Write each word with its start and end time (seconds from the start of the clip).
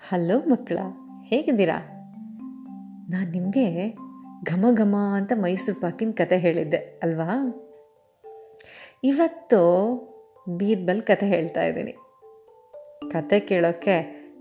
Hello 0.00 0.38
ಮಕ್ಕಳ, 0.38 0.78
ಹೇಗಿದ್ದೀರಾ? 1.22 1.78
ನಾನು 3.10 3.30
ನಿಮಗೆ 3.30 3.96
ಘಮ 4.44 4.64
ಘಮ 4.72 4.96
ಅಂತ 4.96 5.32
ಮೈಸೂರು 5.34 5.80
ಪಾಕಿನ 5.80 6.10
ಕತೆ 6.10 6.38
ಹೇಳಿದ್ದೆ, 6.38 6.76
ಅಲ್ವಾ? 6.76 7.30
ಇವತ್ತು 9.04 9.60
ಬೀರ್ಬಲ್ 10.56 11.02
ಕತೆ 11.02 11.26
ಹೇಳ್ತಾ 11.26 11.62
ಇದ್ದೀನಿ. 11.62 11.92
ಕತೆ 13.10 13.40
ಕೇಳೋಕ್ಕೆ 13.40 13.96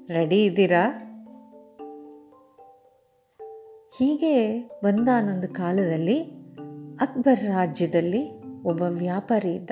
ರೆಡಿ 0.09 0.45
ಇದ್ದೀರಾ? 0.45 0.89
ಹೀಗೆ 3.97 4.61
ಒಂದಾನೊಂದು 4.83 5.47
ಕಾಲದಲ್ಲಿ 5.47 6.23
ಅಕ್ಬರ್ 7.01 7.39
ರಾಜ್ಯದಲ್ಲಿ 7.39 8.41
ಒಬ್ಬ 8.63 8.81
ವ್ಯಾಪಾರಿ 8.81 9.53
ಇದ್ದ. 9.53 9.71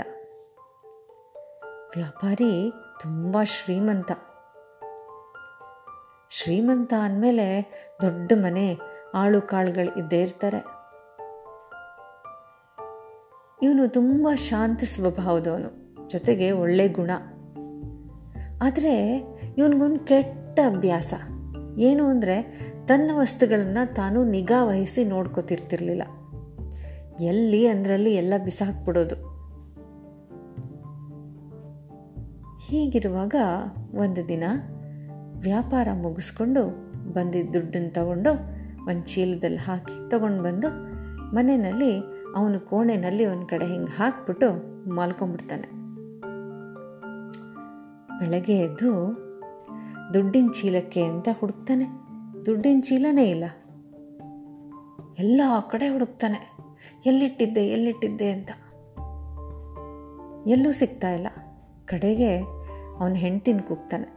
ವ್ಯಾಪಾರಿ 1.96 2.72
ತುಂಬ 3.02 3.38
ಶ್ರೀಮಂತ. 3.44 4.12
ಶ್ರೀಮಂತ 6.30 6.94
ಅಂದಮೇಲೆ 7.02 7.62
ದೊಡ್ಡ 8.02 8.32
ಮನೆ, 8.36 8.78
ಆಳು 9.14 9.42
ಕಾಳುಗಳು 9.42 10.00
ಇದ್ದೇ 10.00 10.22
ಇರ್ತಾರೆ. 10.22 10.58
ಇವನು 13.64 13.88
ತುಂಬ 13.88 14.28
ಶಾಂತ 14.36 14.84
ಸ್ವಭಾವದವನು 14.84 15.86
ಜೊತೆಗೆ 16.10 16.52
ಒಳ್ಳೆ 16.52 16.88
ಗುಣ. 16.88 17.12
ಆದರೆ 18.62 19.18
ಇವನಿಗೊಂದು 19.58 20.00
ಕೆಟ್ಟ 20.00 20.60
ಅಭ್ಯಾಸ. 20.60 21.14
ಏನು 21.80 22.08
ಅಂದರೆ 22.08 22.42
ತನ್ನ 22.88 23.12
ವಸ್ತುಗಳನ್ನು 23.14 23.94
ತಾನು 23.94 24.24
ನಿಗಾ 24.24 24.64
ವಹಿಸಿ 24.64 25.06
ನೋಡ್ಕೋತಿರ್ತಿರ್ಲಿಲ್ಲ. 25.06 26.04
ಎಲ್ಲಿ 27.24 27.68
ಅಂದ್ರಲ್ಲಿ 27.68 28.16
ಎಲ್ಲ 28.16 28.34
ಬಿಸಾಕ್ಬಿಡೋದು. 28.44 29.16
ಹೀಗಿರುವಾಗ 32.66 33.36
ಒಂದು 33.96 34.30
ದಿನ 34.30 34.44
ವ್ಯಾಪಾರ 35.46 35.88
ಮುಗಿಸ್ಕೊಂಡು 35.94 36.68
ಬಂದಿದ್ದ 37.14 37.56
ದುಡ್ಡನ್ನು 37.56 37.94
ತಗೊಂಡು 37.94 38.30
ಒಂದು 38.88 39.04
ಚೀಲದಲ್ಲಿ 39.04 39.58
ಹಾಕಿ 39.58 40.10
ತಗೊಂಡು 40.12 40.44
ಬಂದು 40.44 40.70
ಮನೆಯಲ್ಲಿ 41.36 42.00
ಅವನು 42.36 42.60
ಕೋಣೆನಲ್ಲಿ 42.60 43.26
ಒಂದು 43.26 43.48
ಕಡೆ 43.48 43.66
ಹಿಂಗೆ 43.66 43.98
ಹಾಕ್ಬಿಟ್ಟು 43.98 44.76
ಮಾಲ್ಕೊಂಡ್ಬಿಡ್ತಾನೆ 44.90 45.86
ಬೆಳಗ್ಗೆ 48.20 48.58
ಎದ್ದು 48.58 49.26
ದುಡ್ಡಿನ 50.14 50.50
ಚೀಲಕ್ಕೆ 50.54 51.04
ಅಂತ 51.04 51.28
ಹುಡುಕ್ತಾನೆ. 51.40 51.86
ದುಡ್ಡಿನ 52.46 52.80
ಚೀಲನೇ 52.84 53.24
ಇಲ್ಲ. 53.24 53.44
ಎಲ್ಲ 55.20 55.42
ಕಡೆ 55.72 55.88
ಹುಡುಕ್ತಾನೆ. 55.88 56.58
ಎಲ್ಲಿಟ್ಟಿದ್ದೆ 57.06 57.68
ಎಲ್ಲಿಟ್ಟಿದ್ದೆ 57.68 58.32
ಅಂತ. 58.32 58.52
ಎಲ್ಲೂ 60.48 60.72
ಸಿಗ್ತಾ 60.72 61.10
ಇಲ್ಲ. 61.10 61.28
ಕಡೆಗೆ 61.86 62.38
ಅವನ 63.00 63.14
ಹೆಂಡ್ತಿನ 63.14 63.60
ಕೂಗ್ತಾನೆ. 63.60 64.15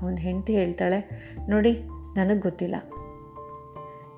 ಅವನ 0.00 0.14
ಹೆಂಡತಿ 0.26 0.52
ಹೇಳ್ತಾಳೆ, 0.54 0.98
ನೋಡಿ, 1.48 1.72
ನನಗೆ 2.16 2.40
ಗೊತ್ತಿಲ್ಲ. 2.40 2.76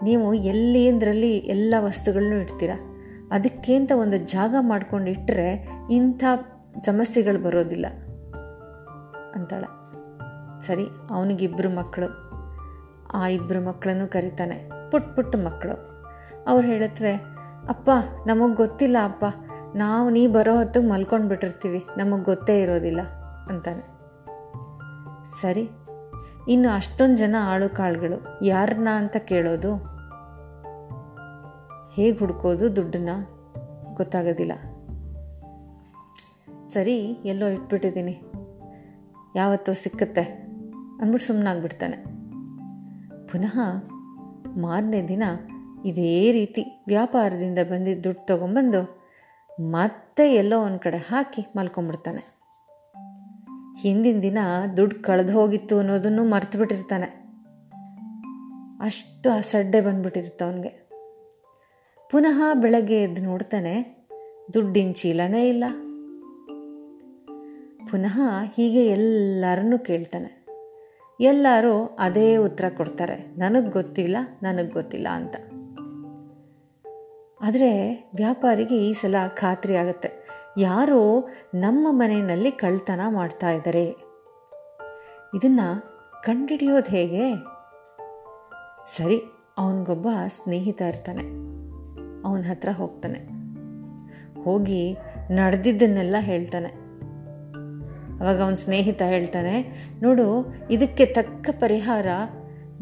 ನೀವು 0.02 0.28
ಎಲ್ಲಿ 0.50 0.82
ಅಂದ್ರಲ್ಲಿ 0.88 1.32
ಎಲ್ಲ 1.54 1.74
ವಸ್ತುಗಳನ್ನೂ 1.78 2.36
ಇಡ್ತೀರ? 2.36 2.72
ಅದಕ್ಕೇಂತ 3.32 3.90
ಒಂದು 3.94 4.16
ಜಾಗ 4.26 4.54
ಮಾಡ್ಕೊಂಡು 4.60 5.08
ಇಟ್ಟರೆ 5.10 5.48
ಇಂಥ 5.90 6.24
ಸಮಸ್ಯೆಗಳು 6.84 7.38
ಬರೋದಿಲ್ಲ, 7.38 7.86
ಅಂತಾಳೆ. 9.34 9.68
ಸರಿ 10.66 10.86
ಅವನಿಗಿಬ್ಬರು 11.10 11.70
ಮಕ್ಕಳು. 11.70 12.08
ಆ 13.14 13.22
ಇಬ್ಬರು 13.28 13.60
ಮಕ್ಕಳನ್ನು 13.64 14.06
ಕರಿತಾನೆ, 14.08 14.56
ಪುಟ್ 14.90 15.08
ಪುಟ್ಟ 15.16 15.34
ಮಕ್ಕಳು. 15.46 15.76
ಅವ್ರು 16.48 16.64
ಹೇಳತ್ವೆ, 16.66 17.14
ಅಪ್ಪ, 17.68 17.90
ನಮಗೆ 18.26 18.54
ಗೊತ್ತಿಲ್ಲ 18.54 18.96
ಅಪ್ಪ, 19.04 19.24
ನಾವು 19.76 20.06
ನೀ 20.10 20.22
ಬರೋ 20.26 20.52
ಹೊತ್ತಿಗೆ 20.56 20.88
ಮಲ್ಕೊಂಡು 20.88 21.28
ಬಿಟ್ಟಿರ್ತೀವಿ 21.28 21.80
ನಮಗೆ 21.98 22.24
ಗೊತ್ತೇ 22.24 22.54
ಇರೋದಿಲ್ಲ, 22.62 23.00
ಅಂತಾನೆ. 23.50 23.84
ಸರಿ, 25.24 25.68
ಇನ್ನು 26.48 26.68
ಅಷ್ಟೊಂದು 26.68 27.16
ಜನ 27.16 27.36
ಆಳು 27.40 27.68
ಕಾಳುಗಳು 27.68 28.44
ಯಾರನ್ನ 28.44 28.88
ಅಂತ 28.94 29.16
ಕೇಳೋದು? 29.16 29.74
ಹೇಗೆ 31.94 32.18
ಹುಡ್ಕೋದು 32.18 32.76
ದುಡ್ಡನ್ನ? 32.76 33.08
ಗೊತ್ತಾಗೋದಿಲ್ಲ. 33.94 34.52
ಸರಿ, 36.68 36.98
ಎಲ್ಲೋ 37.24 37.48
ಇಟ್ಬಿಟ್ಟಿದ್ದೀನಿ. 37.48 38.20
ಯಾವತ್ತೋ 39.36 39.72
ಸಿಕ್ಕತ್ತೆ. 39.72 40.50
ಅಂದ್ಬಿಟ್ಟು 41.00 41.26
ಸುಮ್ಮನಾಗ್ಬಿಡ್ತಾನೆ 41.26 41.96
ಪುನಃ 43.26 43.60
ಮಾರನೇ 44.60 45.08
ದಿನ 45.08 45.22
ಇದೇ 45.84 46.32
ರೀತಿ 46.32 46.84
ವ್ಯಾಪಾರದಿಂದ 46.86 47.58
ಬಂದಿದ್ದ 47.70 48.02
ದುಡ್ಡು 48.04 48.26
ತೊಗೊಂಬಂದು 48.26 49.00
ಮತ್ತೆ 49.60 50.34
ಎಲ್ಲೋ 50.34 50.62
ಒಂದು 50.62 50.78
ಕಡೆ 50.78 50.96
ಹಾಕಿ 50.96 51.46
ಮಲ್ಕೊಂಡ್ಬಿಡ್ತಾನೆ 51.56 52.29
ಹಿಂದಿನ 53.80 54.18
ದಿನ 54.20 54.38
ದುಡ್ಡು 54.76 54.96
ಕಳೆದು 55.02 55.32
ಹೋಗಿತ್ತು 55.32 55.78
ಅನ್ನೋದನ್ನು 55.78 56.24
ಮರ್ತು 56.24 56.58
ಬಿಟ್ಟಿರ್ತಾನೆ 56.58 57.08
ಅಷ್ಟು 58.80 59.30
ಅಸಡ್ಡೆ 59.30 59.80
ಬಂದ್ಬಿಟ್ಟಿರುತ್ತೆ 59.80 60.44
ಅವನಿಗೆ. 60.44 60.72
ಪುನಃ 62.10 62.38
ಬೆಳಗ್ಗೆ 62.54 63.02
ಎದ್ದು 63.02 63.22
ನೋಡ್ತಾನೆ, 63.22 63.74
ದುಡ್ಡಿನ 64.54 64.92
ಚೀಲನೇ 64.92 65.48
ಇಲ್ಲ. 65.48 65.64
ಪುನಃ 67.90 68.16
ಹೀಗೆ 68.56 68.86
ಎಲ್ಲರನ್ನೂ 68.86 69.78
ಕೇಳ್ತಾನೆ. 69.78 70.30
ಎಲ್ಲರೂ 71.20 71.74
ಅದೇ 71.98 72.36
ಉತ್ತರ 72.36 72.68
ಕೊಡ್ತಾರೆ, 72.76 73.16
ನನಗೆ 73.38 73.70
ಗೊತ್ತಿಲ್ಲ 73.70 74.16
ನನಗೆ 74.42 74.70
ಗೊತ್ತಿಲ್ಲ 74.70 75.08
ಅಂತ. 75.08 75.36
ಆದರೆ 77.42 77.70
ವ್ಯಾಪಾರಿಗೆ 78.14 78.76
ಈ 78.76 78.92
ಸಲ 78.92 79.14
ಖಾತ್ರಿ 79.34 79.76
ಆಗುತ್ತೆ. 79.76 80.10
ಯಾರೋ 80.58 81.28
ನಮ್ಮ 81.54 81.88
ಮನೆಯಲ್ಲಿ 81.90 82.50
ಕಳ್ತನ 82.50 83.00
ಮಾಡ್ತಾ 83.08 83.50
ಇದ್ದಾರೆ. 83.50 83.84
ಇದನ್ನು 85.34 85.82
ಕಂಡಿಡಿಯೋದು 86.22 86.90
ಹೇಗೆ? 86.90 87.34
ಸರಿ, 88.96 89.22
ಅವನಿಗೊಬ್ಬ 89.58 90.08
ಸ್ನೇಹಿತ 90.28 90.80
ಇರ್ತಾನೆ. 90.80 91.22
ಅವನ 92.28 92.40
ಹತ್ರ 92.40 92.68
ಹೋಗ್ತಾನೆ. 92.76 93.18
ಹೋಗಿ 94.42 94.96
ನಡೆದಿದ್ದನ್ನೆಲ್ಲ 95.30 96.16
ಹೇಳ್ತಾನೆ. 96.20 96.68
ಅವಾಗ 98.18 98.42
ಅವನ 98.42 98.54
ಸ್ನೇಹಿತ 98.54 99.02
ಹೇಳ್ತಾನೆ, 99.02 99.86
ನೋಡು, 100.02 100.54
ಇದಕ್ಕೆ 100.70 101.06
ತಕ್ಕ 101.06 101.50
ಪರಿಹಾರ 101.50 102.06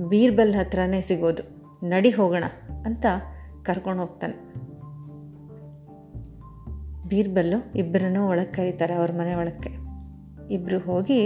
ಬೀರ್ಬಲ್ 0.09 0.55
ಹತ್ರನೇ 0.55 1.00
ಸಿಗೋದು. 1.00 1.43
ನಡಿ 1.89 2.11
ಹೋಗೋಣ, 2.11 2.45
ಅಂತ 2.87 3.06
ಕರ್ಕೊಂಡು 3.62 4.00
ಹೋಗ್ತಾನೆ. 4.00 4.48
ಬೀರ್ಬಲ್ಲು 7.11 7.59
ಇಬ್ಬರನ್ನೂ 7.81 8.23
ಒಳಗೆ 8.31 8.53
ಕರೀತಾರೆ, 8.57 8.95
ಅವ್ರ 9.01 9.11
ಮನೆ 9.21 9.33
ಒಳಕ್ಕೆ 9.35 9.71
ಇಬ್ಬರು 10.57 10.79
ಹೋಗಿ 10.89 11.21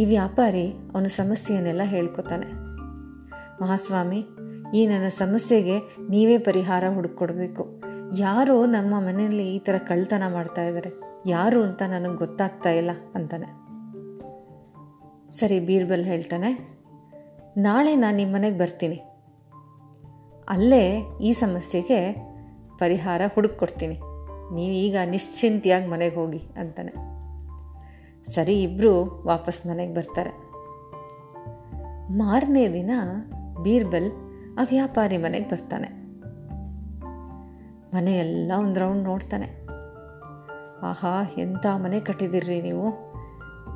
ಈ 0.00 0.02
ವ್ಯಾಪಾರಿ 0.04 0.66
ಅವನ 0.92 1.08
ಸಮಸ್ಯೆಯನ್ನೆಲ್ಲ 1.18 1.84
ಹೇಳ್ಕೊತಾನೆ. 1.94 2.48
ಮಹಾಸ್ವಾಮಿ, 3.62 4.20
ಈ 4.78 4.80
ನನ್ನ 4.86 5.06
ಸಮಸ್ಯೆಗೆ 5.22 5.76
ನೀವೇ 6.10 6.36
ಪರಿಹಾರ 6.48 6.84
ಹುಡುಕೊಡ್ಬೇಕು. 6.96 7.64
ಯಾರು 8.18 8.56
ನಮ್ಮ 8.66 8.92
ಮನೆಯಲ್ಲಿ 9.06 9.46
ಈ 9.54 9.58
ಥರ 9.58 9.76
ಕಳ್ತನ 9.90 10.24
ಮಾಡ್ತಾ 10.34 10.62
ಇದ್ದಾರೆ. 10.62 10.90
ಯಾರು 11.26 11.58
ಅಂತ 11.62 11.82
ನನಗೆ 11.94 12.16
ಗೊತ್ತಾಗ್ತಾ 12.16 12.70
ಇಲ್ಲ 12.70 12.92
ಅಂತಾನೆ. 13.14 13.48
ಸರಿ, 15.38 15.58
ಬೀರ್ಬಲ್ 15.68 16.04
ಹೇಳ್ತಾನೆ, 16.04 16.50
ನಾಳೆ 17.58 17.92
ನಾನು 17.96 18.16
ನಿಮ್ಮ 18.16 18.34
ಮನೆಗೆ 18.36 18.58
ಬರ್ತೀನಿ. 18.58 18.98
ಅಲ್ಲೇ 20.48 20.84
ಈ 21.22 21.32
ಸಮಸ್ಯೆಗೆ 21.42 21.98
ಪರಿಹಾರ 22.78 23.22
ಹುಡುಕೊಡ್ತೀನಿ 23.34 23.96
ನೀವು 24.52 24.72
ಈಗ 24.72 24.96
ನಿಶ್ಚಿಂತಿಯಾಗಿ 25.04 25.86
ಮನೆಗೆ 25.86 26.14
ಹೋಗಿ 26.14 26.38
ಅಂತಾನೆ. 26.38 27.10
ಸರಿ 28.30 28.62
ಇಬ್ಬರು 28.62 29.22
ವಾಪಸ್ 29.26 29.66
ಮನೆಗೆ 29.66 29.94
ಬರ್ತಾರೆ. 29.94 30.50
ಮಾರನೇ 32.18 32.72
ದಿನ 32.72 32.90
ಬೀರ್ಬಲ್ 33.62 34.12
ಆ 34.58 34.62
ವ್ಯಾಪಾರಿ 34.64 35.16
ಮನೆಗೆ 35.16 35.48
ಬರ್ತಾನೆ. 35.48 36.00
ಮನೆಯೆಲ್ಲ 37.96 38.52
ಒಂದು 38.58 38.80
ರೌಂಡ್ 38.80 39.04
ನೋಡ್ತಾನೆ. 39.04 39.66
ಆಹಾ 40.82 41.22
ಎಂಥ 41.38 41.66
ಮನೆ 41.76 42.00
ಕಟ್ಟಿದಿರ್ರಿ 42.00 42.62
ನೀವು? 42.62 42.92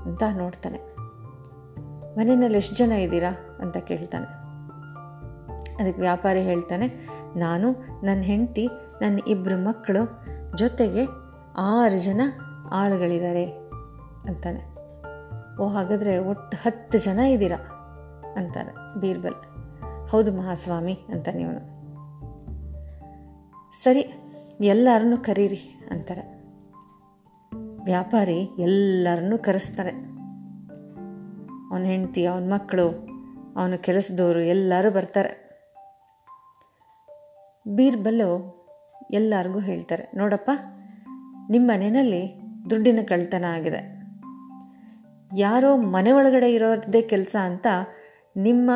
ಅಂತ 0.02 0.22
ನೋಡ್ತಾನೆ. 0.36 0.94
ಮನೆಯಲ್ಲಿ 2.18 2.58
ಎಷ್ಟು 2.58 2.76
ಜನ 2.76 2.92
ಇದ್ದೀರಾ? 2.92 3.58
ಅಂತ 3.60 3.76
ಕೇಳ್ತಾನೆ. 3.76 4.44
ಅದಕ್ಕೆ 5.82 6.00
ವ್ಯಾಪಾರಿ 6.00 6.42
ಹೇಳ್ತಾನೆ, 6.42 6.88
ನಾನು 7.36 7.72
ನನ್ನ 8.06 8.22
ಹೆಂಡತಿ 8.22 8.68
ನನ್ನ 9.02 9.20
ಇಬ್ಬರು 9.26 9.64
ಮಕ್ಕಳು 9.64 10.33
ಜೊತೆಗೆ 10.54 11.06
ಆರು 11.56 12.02
ಜನ 12.02 12.20
ಆಳುಗಳಿದ್ದಾರೆ 12.72 13.44
ಅಂತಾನೆ. 14.28 14.74
ಓ, 15.56 15.68
ಹಾಗಾದರೆ 15.68 16.18
ಒಟ್ಟು 16.18 16.56
ಹತ್ತು 16.56 16.98
ಜನ 16.98 17.18
ಇದ್ದೀರಾ 17.18 17.56
ಅಂತಾನೆ 18.36 19.00
ಬೀರ್ಬಲ್. 19.00 19.34
ಹೌದು 20.08 20.32
ಮಹಾಸ್ವಾಮಿ 20.32 20.92
ಅಂತಾನೆ 20.92 21.42
ಇವನು. 21.42 21.74
ಸರಿ, 23.82 24.00
ಎಲ್ಲರನ್ನೂ 24.60 25.16
ಕರೀರಿ 25.16 25.88
ಅಂತಾರೆ. 25.90 26.20
ವ್ಯಾಪಾರಿ 27.84 28.38
ಎಲ್ಲರನ್ನೂ 28.58 29.38
ಕರೆಸ್ತಾರೆ. 29.38 29.90
ಅವನ 31.70 31.82
ಹೆಂಡತಿ, 31.84 32.26
ಅವನ 32.26 32.52
ಮಕ್ಕಳು, 32.52 32.88
ಅವನ 33.56 33.74
ಕೆಲಸದವರು 33.76 34.40
ಎಲ್ಲರೂ 34.40 34.90
ಬರ್ತಾರೆ. 34.90 35.44
ಬೀರ್ಬಲ್ಲು 37.68 38.63
ಎಲ್ಲರಿಗೂ 39.18 39.60
ಹೇಳ್ತಾರೆ. 39.68 40.04
ನೋಡಪ್ಪ, 40.20 40.50
ನಿಮ್ಮ 41.52 41.66
ಮನೆಯಲ್ಲಿ 41.72 42.22
ದುಡ್ಡಿನ 42.70 43.00
ಕಳ್ತನ 43.10 43.44
ಆಗಿದೆ. 43.56 43.80
ಯಾರೋ 45.30 45.70
ಮನೆ 45.94 46.10
ಒಳಗಡೆ 46.18 46.48
ಇರೋದೇ 46.56 47.02
ಕೆಲಸ 47.12 47.34
ಅಂತ 47.48 47.66
ನಿಮ್ಮ 48.36 48.70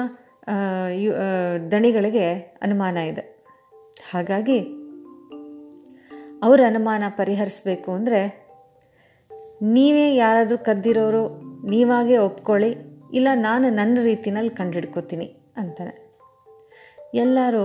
ದಣಿಗಳಿಗೆ 1.72 2.26
ಅನುಮಾನ 2.66 2.96
ಇದೆ. 3.10 3.24
ಹಾಗಾಗಿ 4.10 4.58
ಅವರ 6.46 6.60
ಅನುಮಾನ 6.70 7.04
ಪರಿಹರಿಸಬೇಕು 7.20 7.90
ಅಂದರೆ 7.98 8.20
ನೀವೇ 9.76 10.06
ಯಾರಾದರೂ 10.14 10.58
ಕದ್ದಿರೋರು, 10.68 11.22
ನೀವಾಗೇ 11.72 12.18
ಒಪ್ಕೊಳ್ಳಿ, 12.28 12.70
ಇಲ್ಲ 13.18 13.28
ನಾನು 13.48 13.66
ನನ್ನ 13.78 13.98
ರೀತಿನಲ್ಲಿ 14.08 14.52
ಕಂಡುಹಿಡ್ಕೋತೀನಿ 14.58 15.28
ಅಂತಾನೆ. 15.62 15.94
ಎಲ್ಲರೂ, 17.22 17.64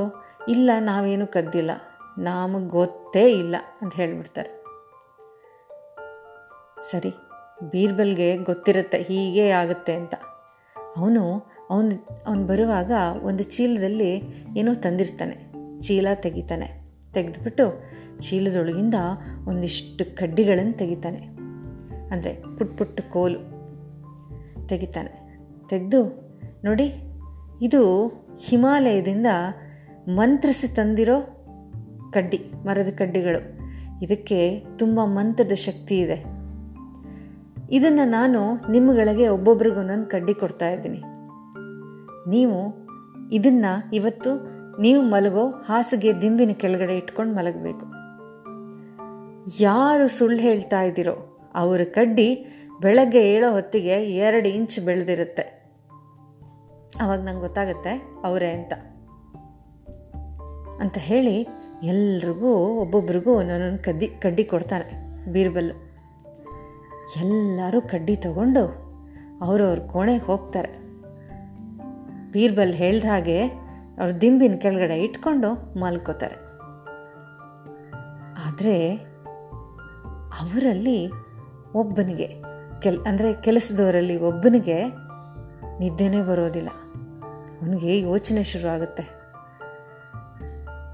ಇಲ್ಲ 0.53 0.71
ನಾವೇನು 0.89 1.27
ಕದ್ದಿಲ್ಲ. 1.35 1.71
ನಮಗೆ 2.17 2.67
ಗೊತ್ತೇ 2.67 3.31
ಇಲ್ಲ 3.31 3.55
ಅಂತ 3.81 3.93
ಹೇಳಿಬಿಡ್ತಾರೆ. 3.93 4.63
ಸರಿ, 6.91 7.11
ಬೀರ್ಬಲ್ಗೆ 7.71 8.37
ಗೊತ್ತಿರುತ್ತೆ, 8.37 8.97
ಹೀಗೆ 8.97 9.49
ಆಗುತ್ತೆ 9.49 9.93
ಅಂತ. 9.93 10.13
ಅವನು 10.97 11.49
ಅವನು 11.69 12.23
ಅವನು 12.27 12.47
ಬರುವಾಗ 12.47 12.91
ಒಂದು 13.23 13.43
ಚೀಲದಲ್ಲಿ 13.43 14.21
ಏನೋ 14.57 14.73
ತಂದಿರ್ತಾನೆ, 14.73 15.35
ಚೀಲ 15.81 16.07
ತೆಗಿತಾನೆ. 16.13 16.83
ತೆಗೆದುಬಿಟ್ಟು 17.13 17.83
ಚೀಲದೊಳಗಿಂದ 18.19 18.95
ಒಂದಿಷ್ಟು 19.47 20.15
ಕಡ್ಡಿಗಳನ್ನು 20.15 20.73
ತೆಗಿತಾನೆ. 20.73 21.17
ಅಂದರೆ 22.11 22.57
ಪುಟ್ 22.57 22.77
ಪುಟ್ಟ 22.77 23.01
ಕೋಲು 23.01 23.39
ತೆಗಿತಾನೆ. 24.67 25.11
ತೆಗೆದು, 25.69 26.03
ನೋಡಿ, 26.63 26.87
ಇದು 27.61 28.07
ಹಿಮಾಲಯದಿಂದ 28.39 29.27
ಮಂತ್ರಿಸಿ 30.07 30.67
ತಂದಿರೋ 30.67 31.32
ಕಡ್ಡಿ, 32.13 32.51
ಮರದ 32.65 32.89
ಕಡ್ಡಿಗಳು. 32.97 33.63
ಇದಕ್ಕೆ 34.03 34.63
ತುಂಬ 34.77 34.99
ಮಂತ್ರದ 35.03 35.51
ಶಕ್ತಿ 35.51 35.99
ಇದೆ. 35.99 36.43
ಇದನ್ನು 37.71 38.09
ನಾನು 38.09 38.71
ನಿಮ್ಮಗಳಿಗೆ 38.71 39.27
ಒಬ್ಬೊಬ್ರಿಗೂ 39.27 39.81
ನಾನು 39.81 40.05
ಕಡ್ಡಿ 40.05 40.33
ಕೊಡ್ತಾ 40.33 40.69
ಇದ್ದೀನಿ. 40.69 41.01
ನೀವು 42.29 42.87
ಇದನ್ನು 43.31 43.95
ಇವತ್ತು 43.95 44.31
ನೀವು 44.81 45.01
ಮಲಗೋ 45.01 45.47
ಹಾಸಿಗೆ 45.47 46.21
ದಿಂಬಿನ 46.21 46.51
ಕೆಳಗಡೆ 46.53 46.97
ಇಟ್ಕೊಂಡು 46.97 47.35
ಮಲಗಬೇಕು. 47.35 47.85
ಯಾರು 49.63 50.07
ಸುಳ್ಳು 50.07 50.39
ಹೇಳ್ತಾ 50.39 50.81
ಇದ್ದೀರೋ 50.81 51.39
ಅವರ 51.55 51.81
ಕಡ್ಡಿ 51.83 52.45
ಬೆಳಗ್ಗೆ 52.81 53.33
ಏಳೋ 53.33 53.53
ಹೊತ್ತಿಗೆ 53.53 54.03
ಎರಡು 54.15 54.47
ಇಂಚ್ 54.47 54.79
ಬೆಳೆದಿರುತ್ತೆ. 54.79 55.63
ಅವಾಗ 57.01 57.19
ನಂಗೆ 57.19 57.41
ಗೊತ್ತಾಗುತ್ತೆ 57.41 58.03
ಅವರೇ 58.23 58.47
ಅಂತ. 58.47 58.73
ಅಂತ 60.81 60.97
ಹೇಳಿ 60.97 61.47
ಎಲ್ರಿಗೂ 61.91 62.51
ಒಬ್ಬೊಬ್ರಿಗೂ 62.81 63.31
ಒಂದೊಂದೊಂದು 63.33 63.83
ಕಡ್ಡಿ 63.83 64.07
ಕಡ್ಡಿ 64.07 64.43
ಕೊಡ್ತಾನೆ 64.43 64.85
ಬೀರ್ಬಲ್ 65.33 65.71
ಎಲ್ಲರೂ 67.21 67.81
ಕಡ್ಡಿ 67.81 68.15
ತಗೊಂಡು 68.15 68.63
ಅವ್ರವ್ರ 69.41 69.79
ಕೋಣೆಗೆ 69.79 70.23
ಹೋಗ್ತಾರೆ. 70.23 70.71
ಬೀರ್ಬಲ್ 72.31 72.73
ಹೇಳ್ದ 72.73 73.05
ಹಾಗೆ 73.05 73.37
ಅವ್ರ 73.99 74.09
ದಿಂಬಿನ 74.21 74.55
ಕೆಳಗಡೆ 74.55 74.97
ಇಟ್ಕೊಂಡು 74.99 75.49
ಮಲ್ಕೋತಾರೆ. 75.79 76.37
ಆದರೆ 78.45 78.75
ಅವರಲ್ಲಿ 80.41 80.99
ಒಬ್ಬನಿಗೆ 81.75 82.27
ಕೆಲ್, 82.83 82.99
ಅಂದರೆ 83.05 83.33
ಕೆಲಸದವರಲ್ಲಿ 83.33 84.15
ಒಬ್ಬನಿಗೆ 84.17 84.77
ನಿದ್ದೆನೇ 85.79 86.21
ಬರೋದಿಲ್ಲ. 86.21 86.71
ಅವನಿಗೆ 87.61 87.91
ಯೋಚನೆ 87.99 88.43
ಶುರು 88.43 88.67
ಆಗುತ್ತೆ. 88.67 89.22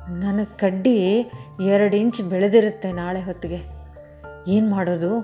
ನನ್ನ 0.10 0.44
ಕಡ್ಡಿ 0.44 1.16
ಎರಡು 1.62 1.98
ಇಂಚ್ 1.98 2.22
ಬೆಳೆದಿರುತ್ತೆ 2.22 2.92
ನಾಳೆ 2.92 3.22
ಹೊತ್ತಿಗೆ. 3.22 3.80
ಏನು 4.48 4.70
ಮಾಡೋದು? 4.70 5.16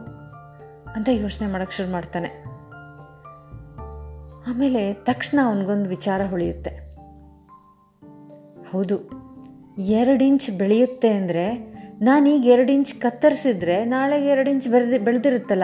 ಅಂತ 0.96 1.10
ಯೋಚನೆ 1.12 1.48
ಮಾಡೋಕ್ಕೆ 1.48 1.78
ಶುರು 1.78 1.92
ಮಾಡ್ತಾನೆ. 1.92 2.56
ಆಮೇಲೆ 4.48 4.94
ತಕ್ಷಣ 4.94 5.40
ಅವನಿಗೊಂದು 5.44 5.90
ವಿಚಾರ 5.90 6.22
ಹೊಳೆಯುತ್ತೆ. 6.26 6.70
ಹೌದು, 8.72 9.10
ಎರಡು 9.78 10.24
ಇಂಚ್ 10.24 10.52
ಬೆಳೆಯುತ್ತೆ 10.52 11.10
ಅಂದರೆ 11.10 11.76
ನಾನೀಗ 12.02 12.46
ಎರಡು 12.46 12.72
ಇಂಚ್ 12.72 12.96
ಕತ್ತರಿಸಿದ್ರೆ 12.96 13.86
ನಾಳೆಗೆ 13.86 14.28
ಎರಡು 14.28 14.50
ಇಂಚ್ 14.50 14.68
ಬೆಳೆದಿ, 14.68 14.98
ಬೆಳೆದಿರುತ್ತಲ್ಲ, 14.98 15.64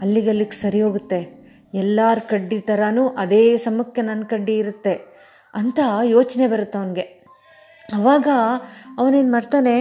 ಅಲ್ಲಿಗಲ್ಲಿಗೆ 0.00 0.60
ಸರಿ 0.60 0.82
ಹೋಗುತ್ತೆ. 0.82 1.38
ಎಲ್ಲರ 1.74 2.18
ಕಡ್ಡಿ 2.18 2.60
ಥರನೂ 2.60 3.08
ಅದೇ 3.08 3.56
ಸಮಕ್ಕೆ 3.56 4.02
ನನ್ನ 4.02 4.22
ಕಡ್ಡಿ 4.22 4.58
ಇರುತ್ತೆ 4.58 4.94
ಅಂತ 5.54 5.78
ಯೋಚನೆ 6.04 6.46
ಬರುತ್ತೆ 6.46 6.78
ಅವನಿಗೆ. 6.78 7.17
ಅವಾಗ 7.88 8.28
ಅವನೇನು 8.98 9.30
ಮಾಡ್ತಾನೆ 9.30 9.76